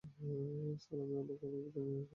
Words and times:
Sir, 0.03 0.99
আমি 1.03 1.15
আপনাকে 1.15 1.45
ভিতরে 1.45 1.57
যেতে 1.57 1.79
দিতে 1.79 1.97
পারি। 1.97 2.01